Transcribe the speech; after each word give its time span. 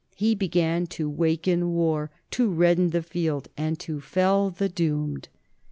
He 0.15 0.33
began 0.33 0.87
to 0.97 1.07
waken 1.07 1.73
war, 1.73 2.09
to 2.31 2.49
redden 2.49 2.89
the 2.89 3.03
field, 3.03 3.49
and 3.55 3.77
to 3.81 4.01
fell 4.01 4.49
the 4.49 4.67
doomed. 4.67 5.27